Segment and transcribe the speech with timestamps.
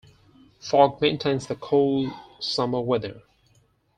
[0.59, 3.21] Fog maintains the cool summer weather.